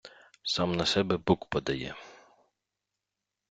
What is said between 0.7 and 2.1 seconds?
на себе бук подає!